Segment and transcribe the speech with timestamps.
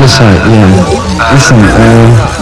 [0.00, 0.64] Out of sight, yeah.
[1.30, 1.68] Listen, uh,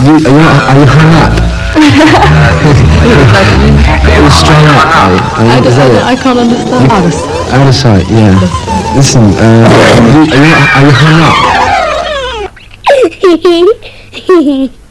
[0.07, 1.35] you, are, you, are you hung up?
[4.07, 5.19] You're strung up, are?
[5.43, 5.99] Are you- is that it?
[6.05, 6.87] I can't understand.
[6.93, 7.11] Out of
[7.53, 8.39] Out of sight, yeah.
[8.95, 9.67] Listen, uh,
[10.07, 11.35] you, are, you, are you hung up?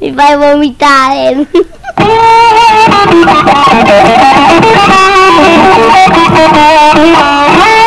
[0.00, 1.46] Mi fai
[2.02, 2.14] Thank
[7.74, 7.79] you.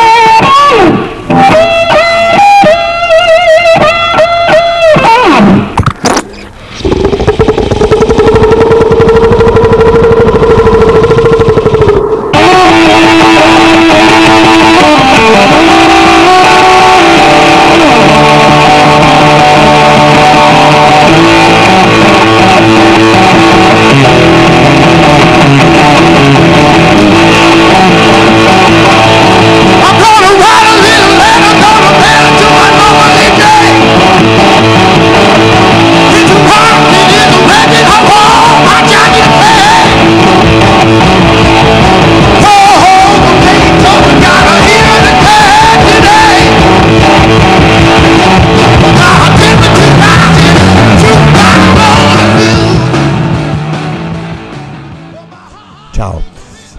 [55.90, 56.20] Ciao,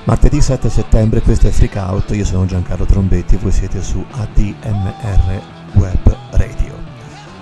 [0.04, 5.42] martedì 7 settembre, questo è Freak Out, io sono Giancarlo Trombetti, voi siete su ADMR
[5.74, 6.74] Web Radio.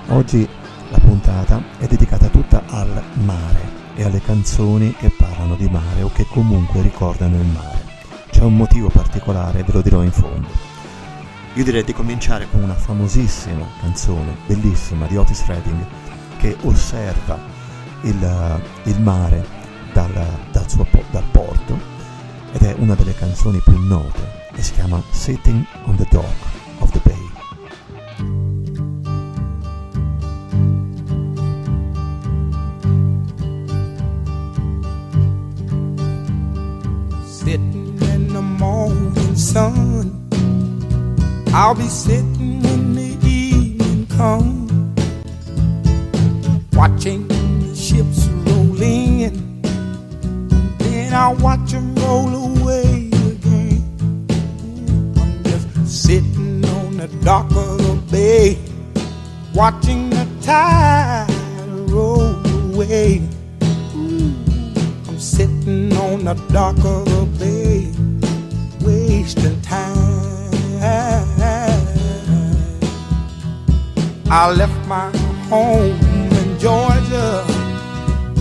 [0.09, 0.47] Oggi
[0.89, 6.11] la puntata è dedicata tutta al mare e alle canzoni che parlano di mare o
[6.13, 7.81] che comunque ricordano il mare.
[8.29, 10.72] C'è un motivo particolare, ve lo dirò in fondo.
[11.55, 15.85] Io direi di cominciare con una famosissima canzone, bellissima, di Otis Redding,
[16.37, 17.39] che osserva
[18.01, 19.45] il, il mare
[19.93, 20.11] dal,
[20.51, 21.79] dal suo dal porto
[22.53, 24.19] ed è una delle canzoni più note
[24.55, 26.25] e si chiama Sitting on the Dock
[26.79, 27.32] of the Bay.
[41.65, 44.69] I'll be sitting when the evening comes.
[46.73, 49.61] Watching the ships roll in.
[50.79, 53.81] Then I'll watch them roll away again.
[55.15, 58.57] I'm just sitting on the dock of the bay.
[59.55, 61.29] Watching the tide
[61.89, 62.35] roll
[62.73, 63.21] away.
[65.07, 67.52] I'm sitting on the dock of the bay,
[74.35, 75.15] I left my
[75.47, 75.91] home
[76.41, 77.45] in Georgia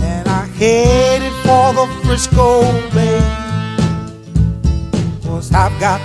[0.01, 2.63] and I headed for the Frisco
[2.95, 3.21] Bay.
[5.21, 6.01] Cause I've got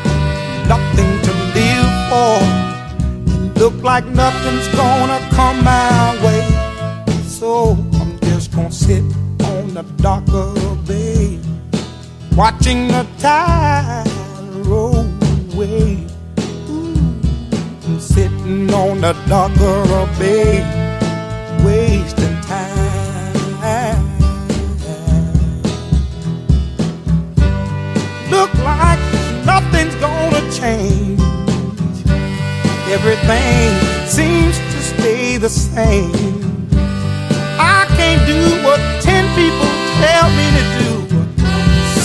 [0.68, 3.58] nothing to live for.
[3.58, 6.44] Look like nothing's gonna come my way.
[7.22, 9.02] So I'm just gonna sit
[9.44, 11.40] on the dock of the bay,
[12.36, 14.06] watching the tide
[14.66, 15.06] roll
[15.54, 16.07] away.
[18.48, 20.64] Sitting on the dock of the bay,
[21.62, 24.00] wasting time.
[28.30, 28.98] Look like
[29.44, 31.20] nothing's gonna change.
[32.88, 33.68] Everything
[34.06, 36.70] seems to stay the same.
[37.60, 39.68] I can't do what ten people
[40.00, 40.92] tell me to do.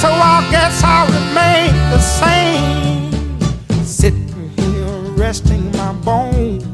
[0.01, 2.92] So I guess I'll remain the same.
[5.23, 6.65] Resting my bones.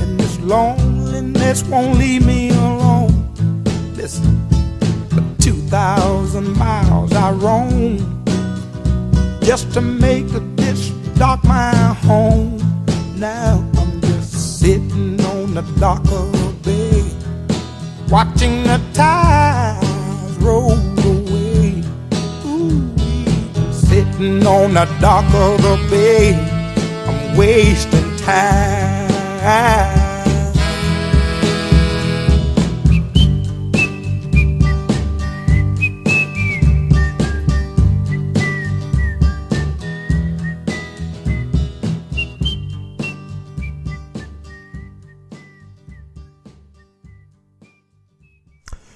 [0.00, 3.32] And this loneliness won't leave me alone.
[3.94, 4.44] Listen,
[5.08, 8.24] for 2,000 miles I roam
[9.40, 10.26] just to make
[10.56, 11.72] this dock my
[12.08, 12.58] home.
[13.14, 17.04] Now I'm just sitting on the dock of the bay,
[18.08, 21.84] watching the tides roll away.
[22.46, 22.90] Ooh,
[23.70, 26.57] sitting on the dock of the bay,
[27.36, 29.08] wasting time.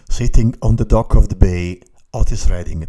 [0.08, 1.81] Sitting on the Dock of the Bay,
[2.14, 2.87] Otis Redding.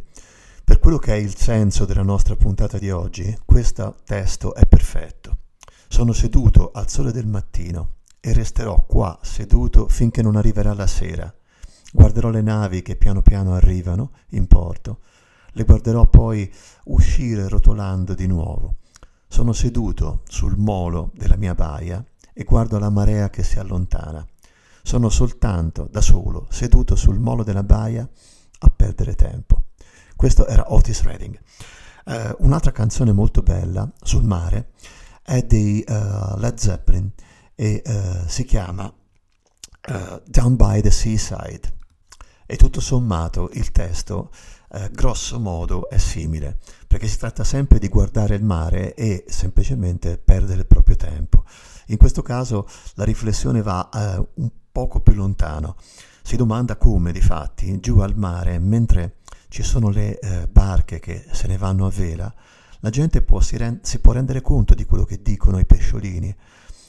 [0.65, 5.39] Per quello che è il senso della nostra puntata di oggi, questo testo è perfetto.
[5.89, 11.31] Sono seduto al sole del mattino e resterò qua seduto finché non arriverà la sera,
[11.91, 15.01] guarderò le navi che piano piano arrivano in porto,
[15.51, 16.49] le guarderò poi
[16.85, 18.77] uscire rotolando di nuovo.
[19.27, 24.25] Sono seduto sul molo della mia baia e guardo la marea che si allontana.
[24.81, 28.07] Sono soltanto da solo, seduto sul molo della baia,
[28.59, 29.62] a perdere tempo.
[30.23, 31.37] Questo era Otis Redding.
[32.05, 34.69] Uh, un'altra canzone molto bella sul mare
[35.21, 37.11] è di uh, Led Zeppelin
[37.53, 38.89] e uh, si chiama
[40.25, 41.73] Down by the Seaside
[42.45, 44.31] e tutto sommato il testo
[44.71, 50.17] eh, grosso modo è simile, perché si tratta sempre di guardare il mare e semplicemente
[50.17, 51.43] perdere il proprio tempo.
[51.87, 55.75] In questo caso la riflessione va eh, un poco più lontano.
[56.21, 59.17] Si domanda come, di fatti, giù al mare, mentre
[59.53, 62.33] ci sono le eh, barche che se ne vanno a vela,
[62.79, 66.35] la gente può, si, rend- si può rendere conto di quello che dicono i pesciolini.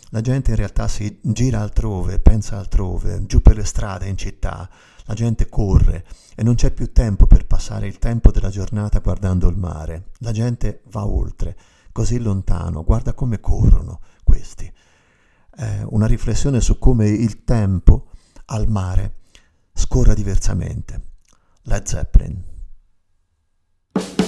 [0.09, 4.67] La gente in realtà si gira altrove, pensa altrove, giù per le strade in città,
[5.05, 9.47] la gente corre e non c'è più tempo per passare il tempo della giornata guardando
[9.47, 10.13] il mare.
[10.21, 11.59] La gente va oltre,
[11.93, 14.73] così lontano, guarda come corrono questi.
[15.59, 18.07] Eh, una riflessione su come il tempo
[18.47, 19.17] al mare
[19.75, 21.13] scorra diversamente.
[21.65, 22.54] Led Zeppelin.
[23.95, 24.24] thank you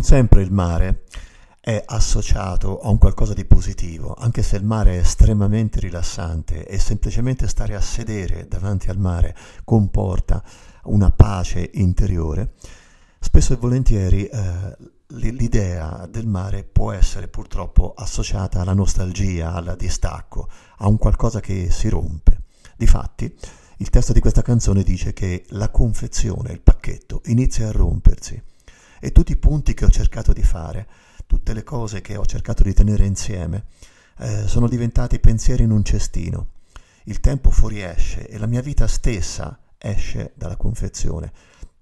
[0.00, 1.02] Non sempre il mare
[1.60, 6.78] è associato a un qualcosa di positivo, anche se il mare è estremamente rilassante e
[6.78, 10.42] semplicemente stare a sedere davanti al mare comporta
[10.84, 12.54] una pace interiore,
[13.20, 14.76] spesso e volentieri eh,
[15.08, 21.70] l'idea del mare può essere purtroppo associata alla nostalgia, al distacco, a un qualcosa che
[21.70, 22.44] si rompe.
[22.74, 23.36] Difatti,
[23.76, 28.48] il testo di questa canzone dice che la confezione, il pacchetto, inizia a rompersi
[29.00, 30.86] e tutti i punti che ho cercato di fare,
[31.26, 33.64] tutte le cose che ho cercato di tenere insieme,
[34.18, 36.48] eh, sono diventati pensieri in un cestino.
[37.04, 41.32] Il tempo fuoriesce e la mia vita stessa esce dalla confezione,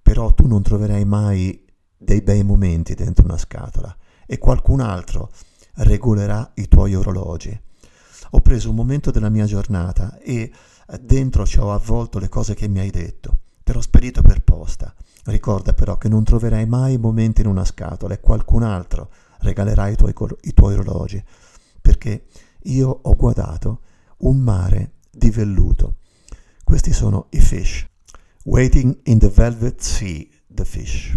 [0.00, 3.94] però tu non troverai mai dei bei momenti dentro una scatola
[4.24, 5.30] e qualcun altro
[5.74, 7.60] regolerà i tuoi orologi.
[8.30, 10.52] Ho preso un momento della mia giornata e
[11.00, 13.38] dentro ci ho avvolto le cose che mi hai detto.
[13.62, 14.94] Te l'ho spedito per posta.
[15.28, 19.94] Ricorda però che non troverai mai momenti in una scatola e qualcun altro regalerà i
[19.94, 21.22] tuoi, i tuoi orologi,
[21.82, 22.24] perché
[22.62, 23.80] io ho guardato
[24.18, 25.96] un mare di velluto.
[26.64, 27.86] Questi sono i fish.
[28.44, 31.14] Waiting in the velvet sea, the fish.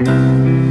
[0.00, 0.69] Música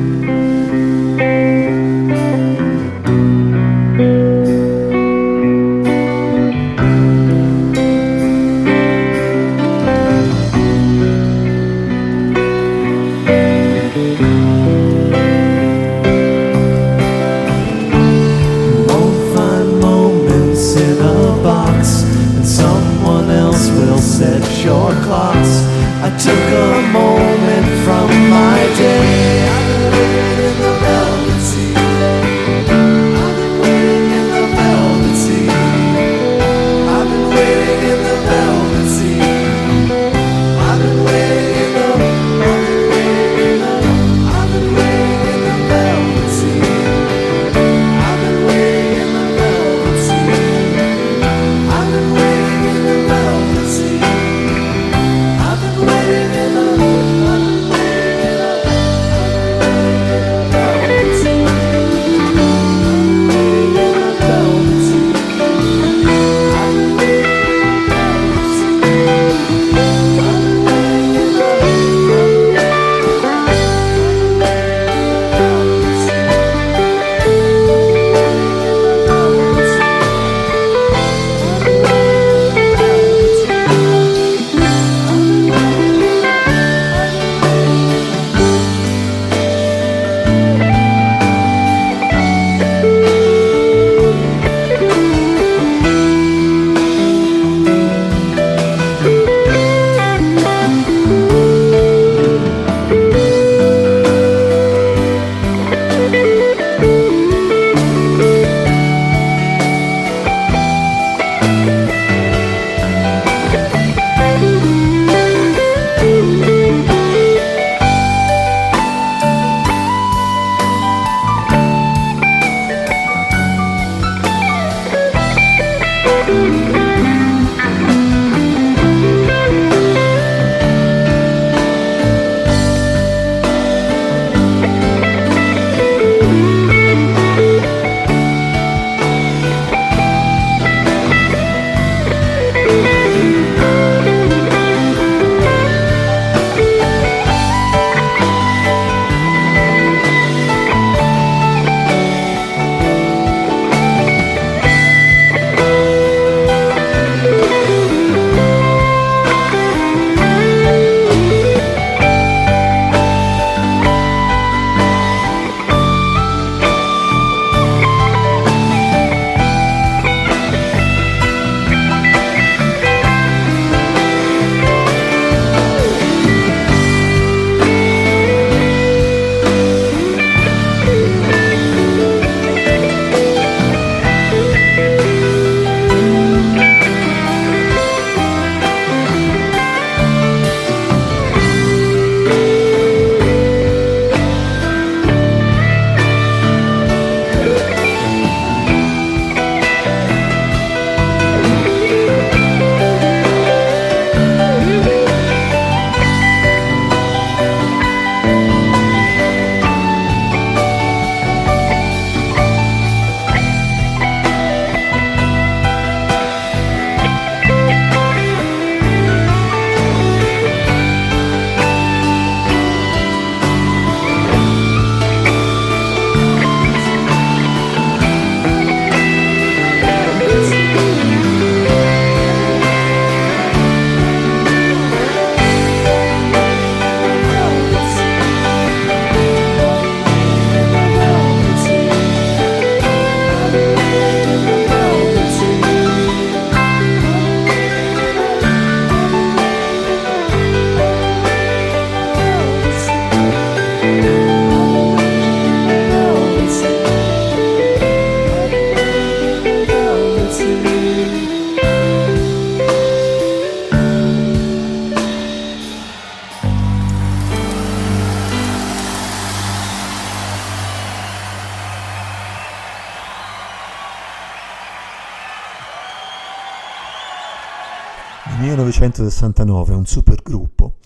[278.80, 280.78] 1969, un supergruppo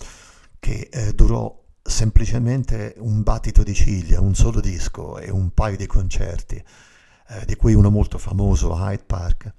[0.58, 5.86] che eh, durò semplicemente un battito di ciglia, un solo disco e un paio di
[5.86, 9.54] concerti, eh, di cui uno molto famoso, Hyde Park,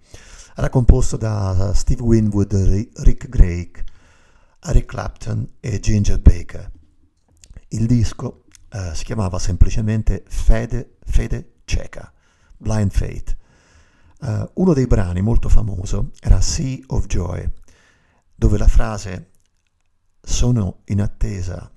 [0.57, 2.53] era composto da Steve Winwood,
[2.97, 3.85] Rick Drake,
[4.65, 6.73] Eric Clapton e Ginger Baker.
[7.69, 12.13] Il disco eh, si chiamava semplicemente Fede, Fede Cieca,
[12.57, 13.37] Blind Fate.
[14.21, 17.47] Uh, uno dei brani molto famoso era Sea of Joy,
[18.45, 19.31] dove la frase
[20.21, 21.73] sono in attesa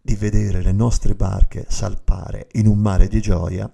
[0.00, 3.70] di vedere le nostre barche salpare in un mare di gioia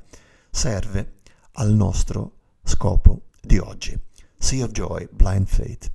[0.50, 1.18] serve
[1.52, 3.96] al nostro scopo di oggi.
[4.36, 5.92] Sea of Joy, Blind Fate.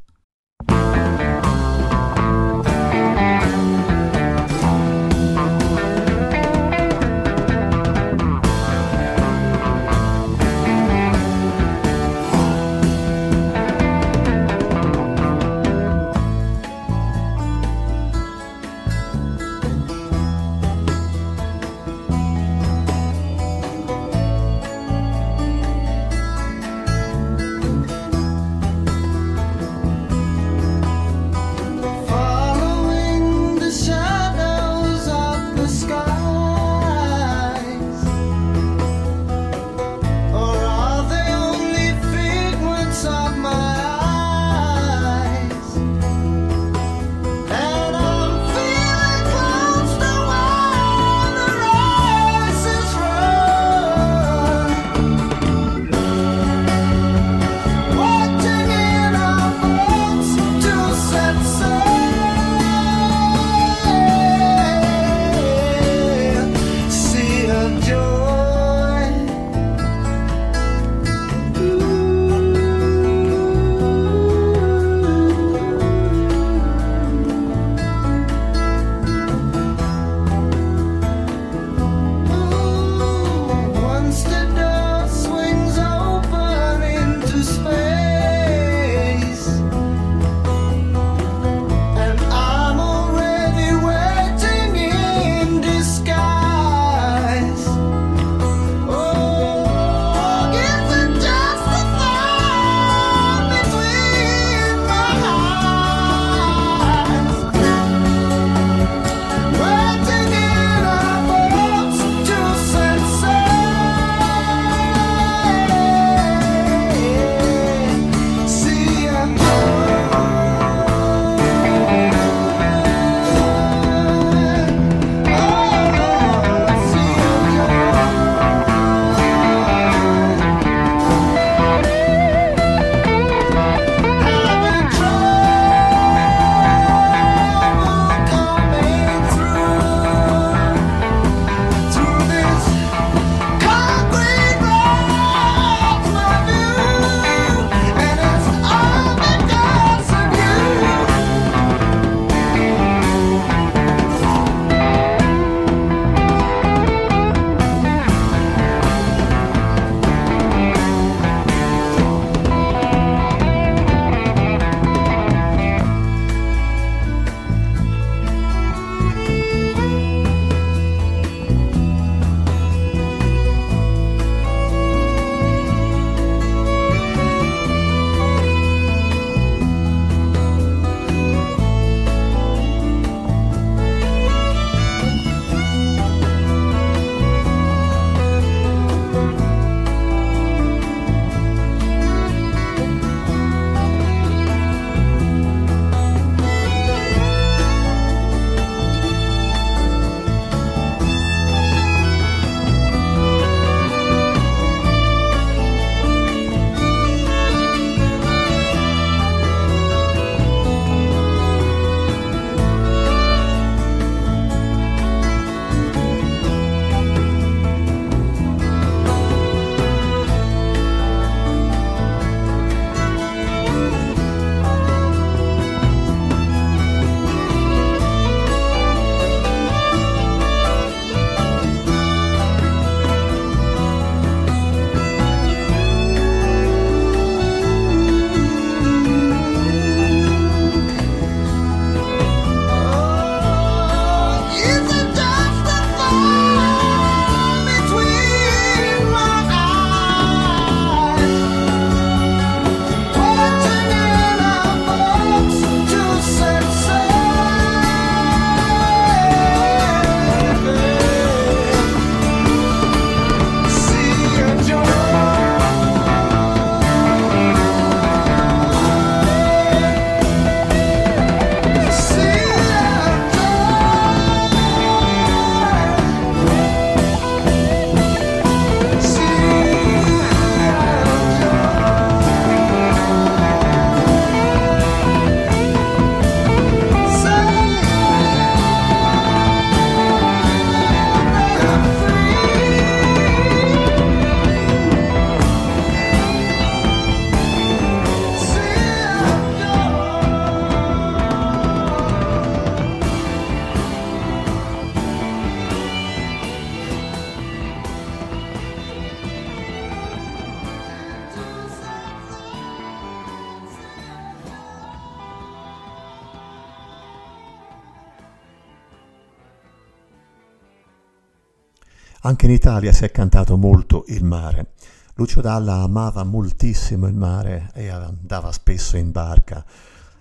[322.50, 324.72] In Italia si è cantato molto il mare.
[325.14, 329.64] Lucio Dalla amava moltissimo il mare e andava spesso in barca.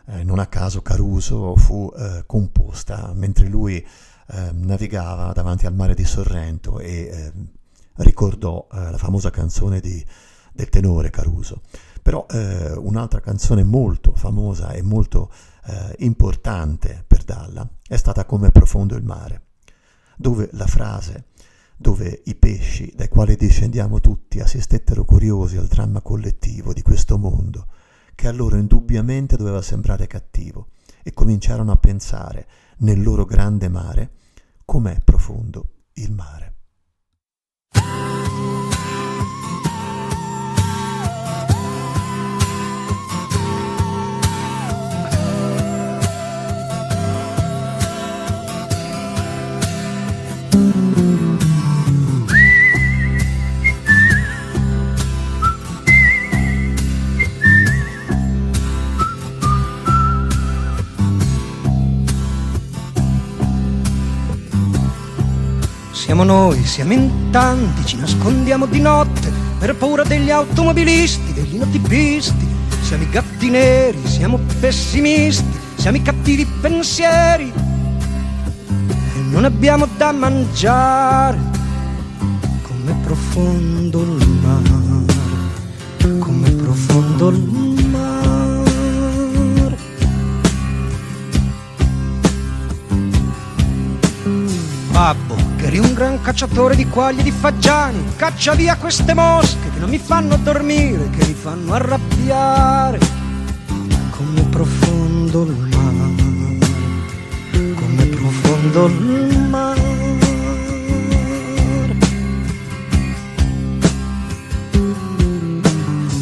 [0.07, 5.95] Eh, non a caso Caruso fu eh, composta mentre lui eh, navigava davanti al mare
[5.95, 7.33] di Sorrento e eh,
[7.97, 10.05] ricordò eh, la famosa canzone di,
[10.53, 11.63] del tenore Caruso.
[12.03, 15.31] Però eh, un'altra canzone molto famosa e molto
[15.99, 19.43] importante per Dalla è stata Come profondo il mare,
[20.17, 21.27] dove la frase
[21.81, 27.69] dove i pesci dai quali discendiamo tutti assistettero curiosi al dramma collettivo di questo mondo,
[28.17, 30.71] che a loro indubbiamente doveva sembrare cattivo,
[31.05, 34.11] e cominciarono a pensare, nel loro grande mare,
[34.65, 36.57] com'è profondo il mare.
[66.09, 72.49] Siamo noi, siamo in tanti, ci nascondiamo di notte per paura degli automobilisti, degli notipisti.
[72.81, 75.45] Siamo i gatti neri, siamo pessimisti,
[75.75, 81.39] siamo i cattivi pensieri e non abbiamo da mangiare.
[82.63, 85.05] Come profondo il mare,
[86.21, 88.17] come profondo il mare.
[94.91, 99.79] Babbo Eri un gran cacciatore di quaglie e di fagiani, caccia via queste mosche che
[99.79, 102.99] non mi fanno dormire, che mi fanno arrabbiare.
[104.09, 106.15] Come profondo il mare,
[107.75, 109.81] come profondo il mare.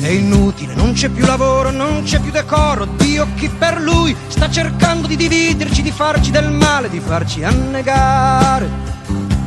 [0.00, 2.84] È inutile, non c'è più lavoro, non c'è più decoro.
[2.96, 8.95] Dio chi per lui sta cercando di dividerci, di farci del male, di farci annegare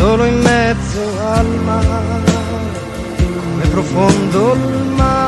[0.00, 2.32] solo in mezzo al mare,
[3.18, 5.18] come profondo il mare.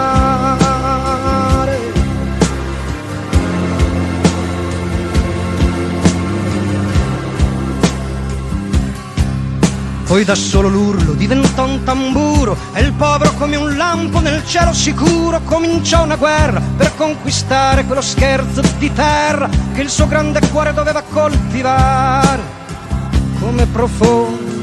[10.06, 14.72] Poi da solo l'urlo diventò un tamburo e il povero come un lampo nel cielo
[14.72, 20.72] sicuro cominciò una guerra per conquistare quello scherzo di terra che il suo grande cuore
[20.72, 22.40] doveva coltivare
[23.38, 24.41] come profondo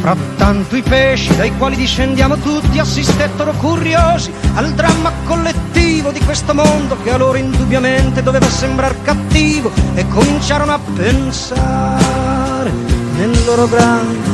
[0.00, 6.96] Frattanto i pesci dai quali discendiamo tutti assistettero curiosi al dramma collettivo di questo mondo
[7.02, 12.72] che a loro indubbiamente doveva sembrare cattivo e cominciarono a pensare
[13.16, 14.28] nel loro grande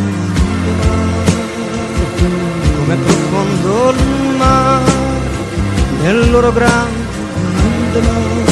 [0.82, 1.34] mare,
[2.76, 4.92] come profondo il mare,
[6.02, 8.44] nel loro grande mare,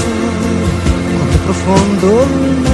[1.18, 2.73] come profondo il mare.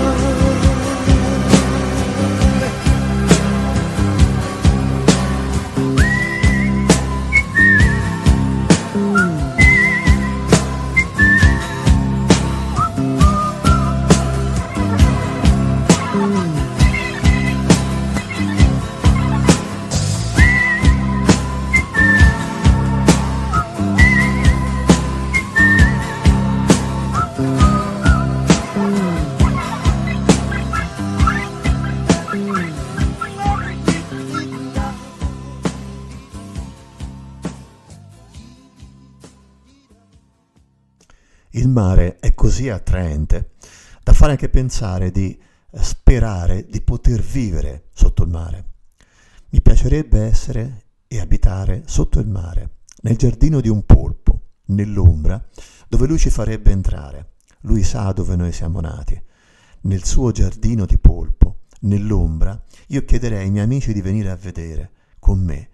[41.81, 43.53] Mare è così attraente
[44.03, 48.65] da fare anche pensare di eh, sperare di poter vivere sotto il mare.
[49.49, 52.69] Mi piacerebbe essere e abitare sotto il mare,
[53.01, 55.43] nel giardino di un polpo, nell'ombra,
[55.89, 57.31] dove lui ci farebbe entrare.
[57.61, 59.19] Lui sa dove noi siamo nati.
[59.81, 64.91] Nel suo giardino di polpo, nell'ombra, io chiederei ai miei amici di venire a vedere
[65.19, 65.69] con me.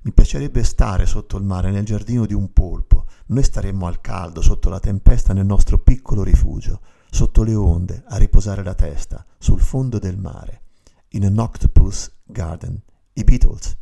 [0.00, 3.06] Mi piacerebbe stare sotto il mare, nel giardino di un polpo.
[3.26, 6.80] Noi staremmo al caldo, sotto la tempesta, nel nostro piccolo rifugio,
[7.10, 10.62] sotto le onde, a riposare la testa, sul fondo del mare.
[11.10, 12.80] In an octopus garden.
[13.14, 13.76] I Beatles.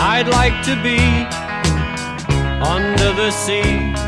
[0.00, 0.98] I'd like to be
[2.60, 4.07] under the sea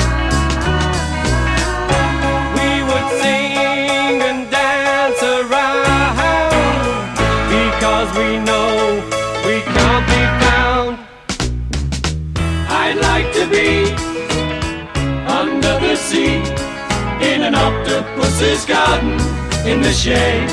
[18.41, 19.11] Octopus's garden
[19.67, 20.49] in the shade.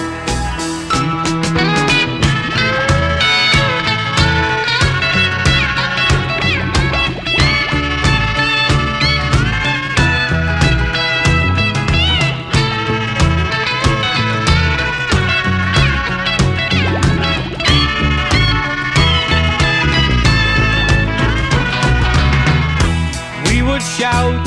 [23.47, 24.47] We would shout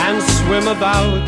[0.00, 1.27] and swim about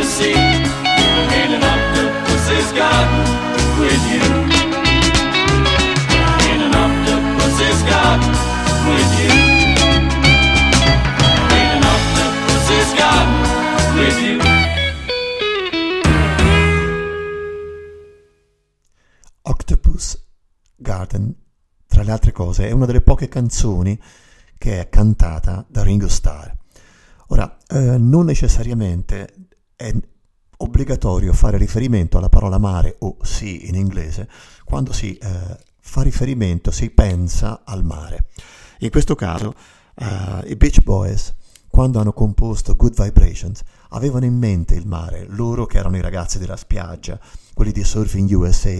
[0.00, 3.22] sea in an octopus's garden
[3.78, 4.24] with you.
[6.50, 8.32] In an octopus's garden
[8.88, 9.32] with you.
[11.50, 13.36] In an octopus's garden
[13.96, 14.38] with you.
[19.42, 20.24] Octopus
[20.76, 21.34] Garden,
[21.86, 23.98] tra le altre cose, è una delle poche canzoni
[24.58, 26.50] che è cantata da Ringo Starr.
[27.28, 29.41] Ora, eh, non necessariamente
[29.82, 29.94] è
[30.58, 34.28] obbligatorio fare riferimento alla parola mare o sì in inglese
[34.64, 38.28] quando si eh, fa riferimento, si pensa al mare.
[38.78, 39.54] In questo caso
[39.96, 41.34] eh, i Beach Boys,
[41.68, 43.60] quando hanno composto Good Vibrations,
[43.90, 47.20] avevano in mente il mare, loro che erano i ragazzi della spiaggia,
[47.52, 48.78] quelli di Surfing USA.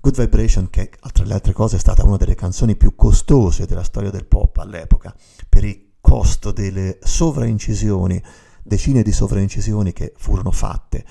[0.00, 3.82] Good Vibration, che tra le altre cose è stata una delle canzoni più costose della
[3.82, 5.14] storia del pop all'epoca,
[5.48, 8.22] per il costo delle sovraincisioni,
[8.68, 11.04] decine di sovraincisioni che furono fatte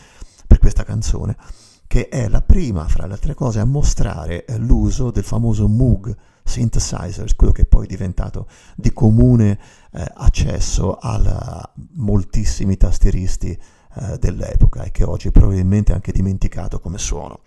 [0.48, 1.36] per questa canzone,
[1.88, 6.16] che è la prima, fra le altre cose, a mostrare eh, l'uso del famoso Moog
[6.44, 9.60] synthesizer, quello che poi è diventato di comune
[9.92, 16.98] eh, accesso a moltissimi tastieristi eh, dell'epoca e che oggi probabilmente è anche dimenticato come
[16.98, 17.42] suono.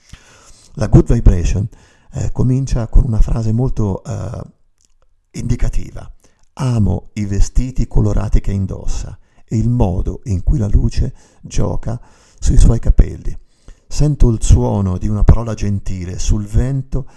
[0.74, 1.66] La Good Vibration
[2.12, 4.42] eh, comincia con una frase molto eh,
[5.32, 6.10] indicativa.
[6.54, 9.18] Amo i vestiti colorati che indossa
[9.52, 12.00] e il modo in cui la luce gioca
[12.38, 13.36] sui suoi capelli.
[13.88, 17.08] Sento il suono di una parola gentile sul vento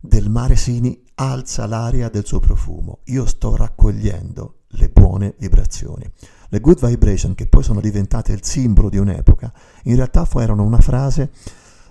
[0.00, 2.98] del mare Sini alza l'aria del suo profumo.
[3.04, 6.10] Io sto raccogliendo le buone vibrazioni.
[6.48, 9.52] Le good vibration, che poi sono diventate il simbolo di un'epoca,
[9.84, 11.30] in realtà erano una frase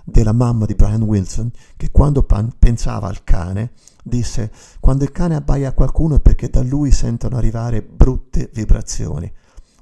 [0.04, 3.72] della mamma di Brian Wilson che quando pan- pensava al cane
[4.02, 9.30] disse quando il cane abbaia qualcuno è perché da lui sentono arrivare brutte vibrazioni,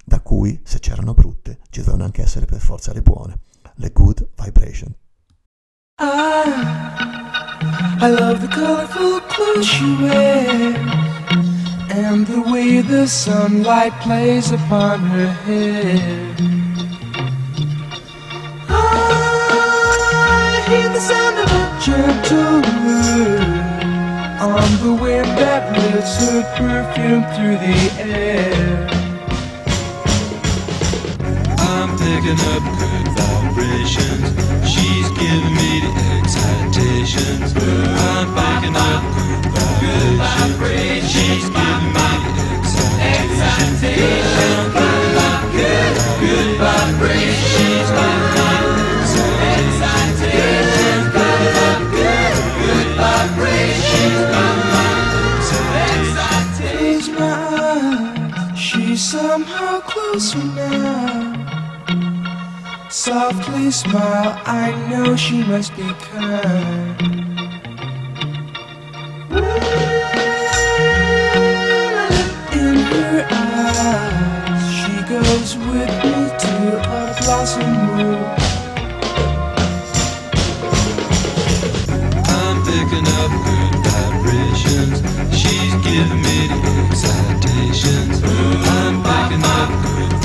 [0.06, 3.40] da cui se c'erano brutte ci dovevano anche essere per forza le buone,
[3.74, 4.94] le good vibration.
[5.98, 6.44] I,
[8.00, 10.76] I love the colorful clothes she wears
[11.90, 16.36] and the way the sunlight plays upon her hair.
[18.68, 23.56] I hear the sound of a gentle word
[24.40, 28.95] on the wind that lifts her perfume through the air.
[31.98, 34.28] Picking up good vibrations.
[34.68, 37.52] She's giving me the excitations.
[37.56, 39.02] I'm picking up
[39.80, 41.10] good vibrations.
[41.10, 42.46] She's giving me the
[43.16, 44.74] excitations.
[45.56, 47.50] Good, good vibrations.
[47.52, 48.56] She's giving me
[49.56, 50.26] excitations.
[51.96, 53.86] Good, good vibrations.
[58.56, 61.25] She's somehow closer now.
[63.06, 67.00] Softly smile, I know she must be kind.
[72.52, 78.24] In her eyes, she goes with me to a blossom room.
[82.26, 84.98] I'm picking up good vibrations.
[85.30, 86.58] She's giving me the
[86.90, 88.20] excitations.
[88.24, 90.15] I'm picking up good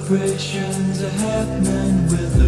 [0.09, 2.48] vibrations are happening with her.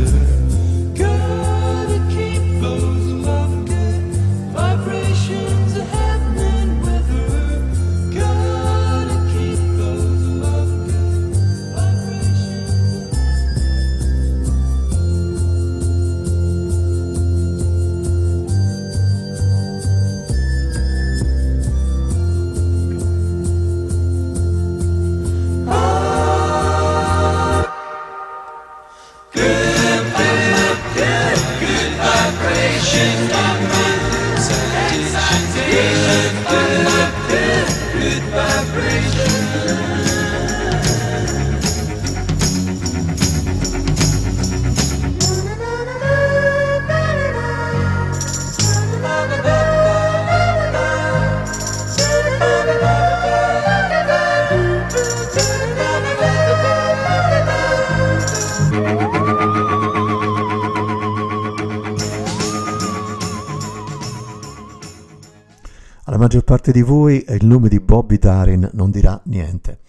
[66.61, 69.81] Parte di voi il nome di Bobby Darin non dirà niente.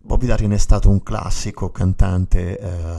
[0.00, 2.98] Bobby Darin è stato un classico cantante eh,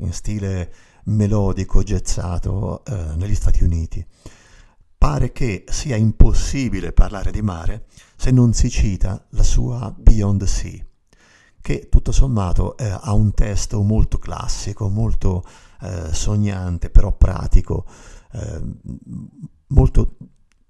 [0.00, 0.70] in stile
[1.04, 4.06] melodico, gezzato eh, negli Stati Uniti.
[4.98, 10.84] Pare che sia impossibile parlare di mare se non si cita la sua Beyond Sea,
[11.62, 15.46] che tutto sommato eh, ha un testo molto classico, molto
[15.80, 17.86] eh, sognante, però pratico,
[18.32, 18.60] eh,
[19.68, 20.16] molto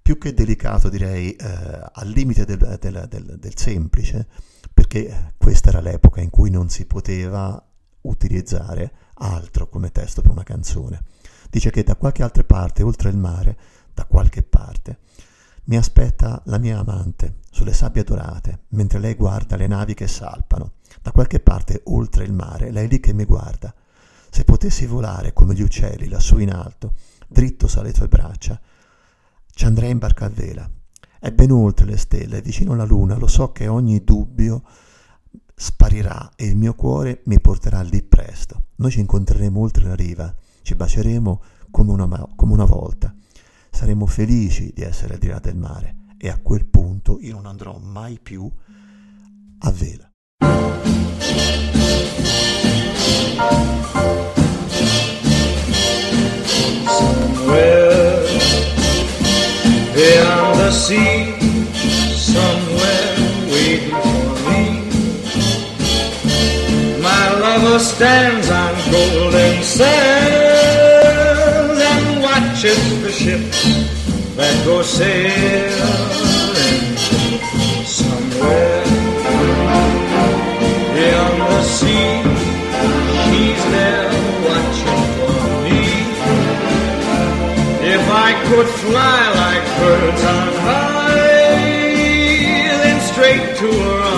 [0.05, 4.27] più che delicato direi eh, al limite del, del, del, del semplice,
[4.71, 7.59] perché questa era l'epoca in cui non si poteva
[8.01, 11.01] utilizzare altro come testo per una canzone.
[11.49, 13.57] Dice che da qualche altra parte, oltre il mare,
[13.95, 14.99] da qualche parte,
[15.63, 20.73] mi aspetta la mia amante sulle sabbie dorate, mentre lei guarda le navi che salpano.
[21.01, 23.73] Da qualche parte, oltre il mare, lei è lì che mi guarda.
[24.29, 26.93] Se potessi volare come gli uccelli lassù in alto,
[27.27, 28.61] dritto sulle tue braccia,
[29.55, 30.69] ci andrei in barca a vela
[31.17, 34.61] è ben oltre le stelle, è vicino alla luna, lo so che ogni dubbio
[35.55, 38.65] sparirà e il mio cuore mi porterà lì presto.
[38.75, 41.41] Noi ci incontreremo oltre la riva, ci baceremo
[41.71, 43.11] come una, come una volta.
[43.71, 47.47] Saremo felici di essere al di là del mare e a quel punto io non
[47.47, 48.47] andrò mai più
[49.59, 50.11] a vela.
[56.87, 58.04] Somewhere
[59.95, 61.31] beyond the sea,
[62.13, 63.15] somewhere
[63.51, 64.63] waiting for me.
[67.01, 70.69] My lover stands on golden sands
[71.93, 73.59] and watches the ships
[74.35, 75.75] that go sailing
[77.85, 78.83] somewhere
[80.93, 82.14] beyond the sea.
[88.47, 91.55] Could fly like birds on high,
[92.83, 94.14] then straight to her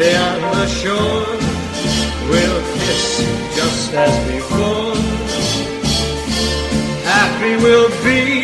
[0.00, 1.26] Beyond the shore,
[2.30, 3.20] we'll kiss
[3.54, 4.96] just as before.
[7.04, 8.39] Happy we'll be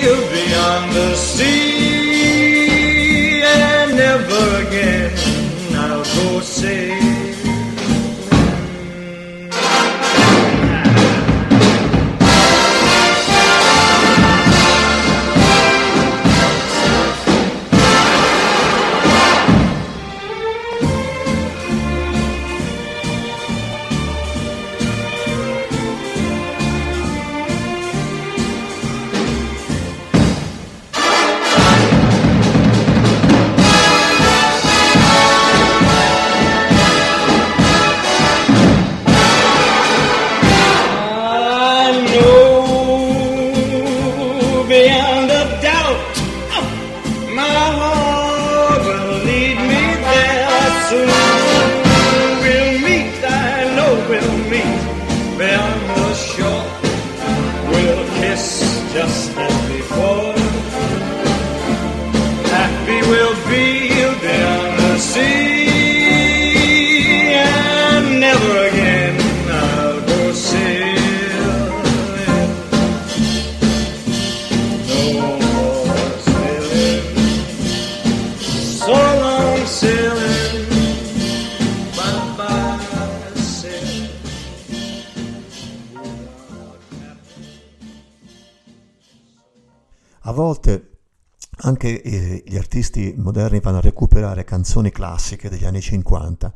[94.36, 96.52] recuperare canzoni classiche degli anni 50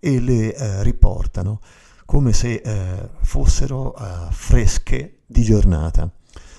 [0.00, 1.60] e le eh, riportano
[2.04, 6.10] come se eh, fossero eh, fresche di giornata.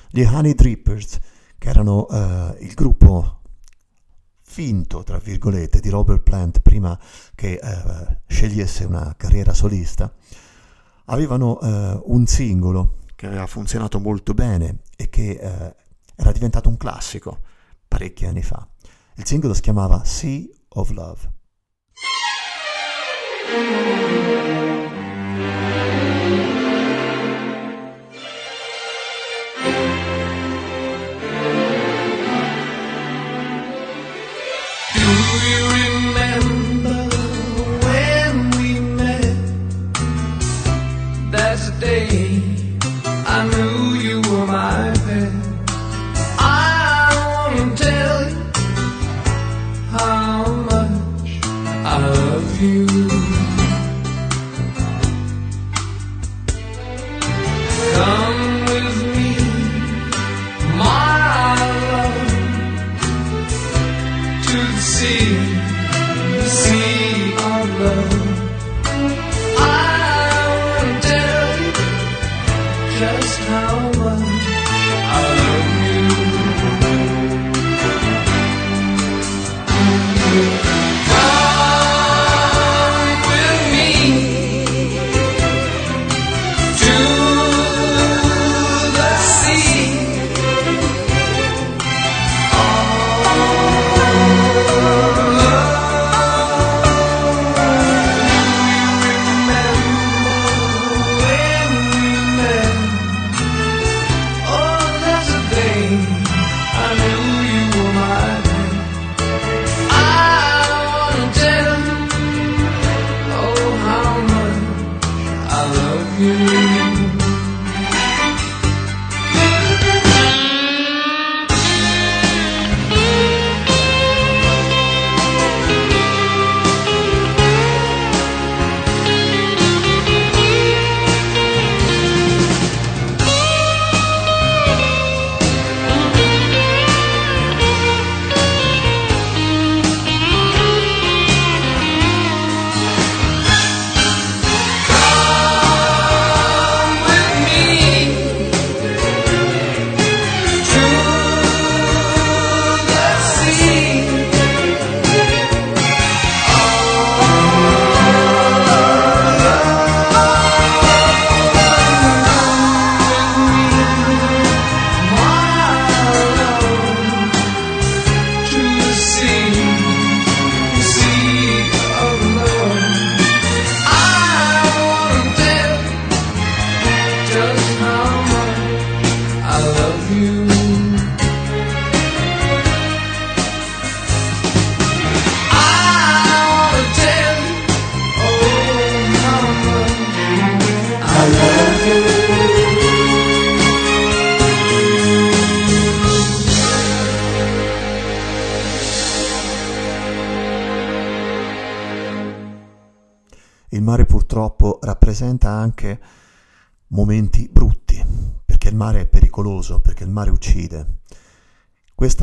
[0.10, 1.20] Gli Honey Drippers,
[1.58, 3.42] che erano eh, il gruppo
[4.42, 6.98] finto, tra virgolette, di Robert Plant prima
[7.36, 10.12] che eh, scegliesse una carriera solista,
[11.06, 15.40] avevano eh, un singolo che aveva funzionato molto bene e che
[16.18, 17.40] era diventato un classico
[17.88, 18.68] parecchi anni fa.
[19.18, 21.34] Il singolo si chiamava Sea of Love.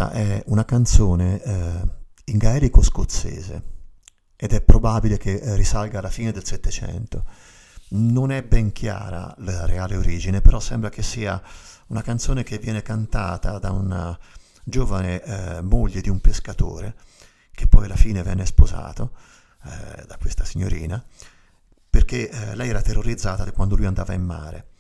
[0.03, 1.88] Questa è una canzone eh,
[2.24, 3.62] in gaelico scozzese
[4.34, 7.24] ed è probabile che risalga alla fine del Settecento.
[7.90, 11.40] Non è ben chiara la reale origine, però sembra che sia
[11.88, 14.18] una canzone che viene cantata da una
[14.64, 16.96] giovane eh, moglie di un pescatore,
[17.53, 19.12] che poi alla fine venne sposato
[19.64, 21.00] eh, da questa signorina,
[21.88, 24.70] perché eh, lei era terrorizzata quando lui andava in mare.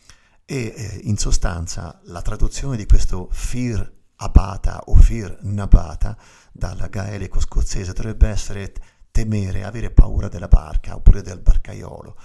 [0.44, 6.16] E eh, in sostanza la traduzione di questo Fir Abata o Fir Nabata
[6.52, 8.72] dal gaelico scozzese dovrebbe essere
[9.10, 12.16] temere, avere paura della barca oppure del barcaiolo.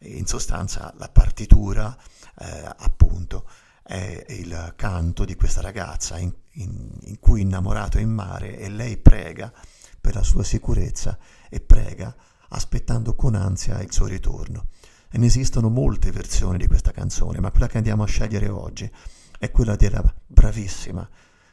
[0.00, 1.96] In sostanza la partitura,
[2.38, 3.48] eh, appunto,
[3.82, 8.68] è il canto di questa ragazza in, in, in cui innamorato è in mare e
[8.68, 9.50] lei prega
[9.98, 11.18] per la sua sicurezza
[11.48, 12.14] e prega
[12.50, 14.66] aspettando con ansia il suo ritorno.
[15.10, 18.90] E ne esistono molte versioni di questa canzone, ma quella che andiamo a scegliere oggi
[19.38, 21.08] è quella della bravissima,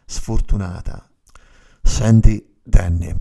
[0.07, 1.05] sfortunata
[1.83, 3.15] Sandy Denny.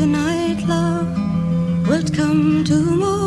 [0.00, 3.19] Tonight, love, wilt come tomorrow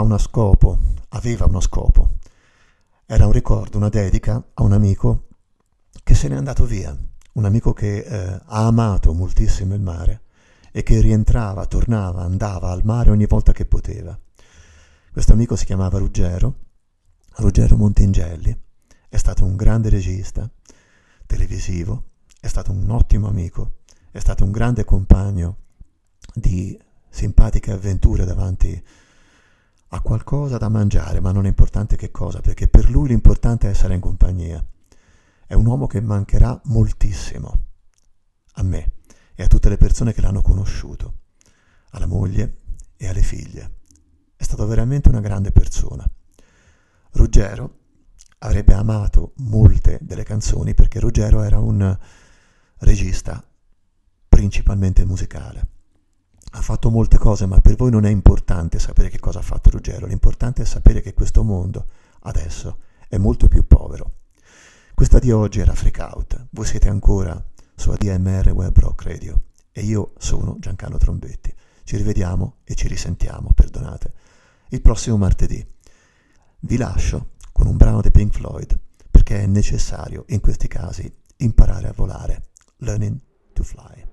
[0.00, 0.78] Uno scopo,
[1.10, 2.16] aveva uno scopo.
[3.06, 5.26] Era un ricordo, una dedica a un amico
[6.02, 6.96] che se n'è andato via,
[7.34, 10.22] un amico che eh, ha amato moltissimo il mare
[10.72, 14.18] e che rientrava, tornava, andava al mare ogni volta che poteva.
[15.12, 16.54] Questo amico si chiamava Ruggero,
[17.36, 18.58] Ruggero Montingelli,
[19.08, 20.48] è stato un grande regista
[21.26, 22.04] televisivo,
[22.40, 23.80] è stato un ottimo amico,
[24.10, 25.56] è stato un grande compagno
[26.34, 26.78] di
[27.08, 28.82] simpatiche avventure davanti
[29.92, 33.70] a qualcosa da mangiare, ma non è importante che cosa, perché per lui l'importante è
[33.70, 34.64] essere in compagnia.
[35.46, 37.66] È un uomo che mancherà moltissimo
[38.54, 38.92] a me
[39.34, 41.14] e a tutte le persone che l'hanno conosciuto,
[41.90, 42.58] alla moglie
[42.96, 43.78] e alle figlie.
[44.36, 46.08] È stato veramente una grande persona.
[47.12, 47.78] Ruggero
[48.38, 51.98] avrebbe amato molte delle canzoni perché Ruggero era un
[52.78, 53.44] regista
[54.28, 55.79] principalmente musicale.
[56.52, 59.70] Ha fatto molte cose, ma per voi non è importante sapere che cosa ha fatto
[59.70, 61.86] Ruggero, l'importante è sapere che questo mondo
[62.22, 62.78] adesso
[63.08, 64.14] è molto più povero.
[64.94, 67.42] Questa di oggi era Freak Out, voi siete ancora
[67.74, 69.42] su ADMR Web Rock Radio
[69.72, 71.54] e io sono Giancarlo Trombetti.
[71.84, 74.12] Ci rivediamo e ci risentiamo, perdonate,
[74.68, 75.64] il prossimo martedì.
[76.60, 78.78] Vi lascio con un brano di Pink Floyd
[79.10, 82.50] perché è necessario in questi casi imparare a volare.
[82.78, 83.18] Learning
[83.52, 84.09] to fly.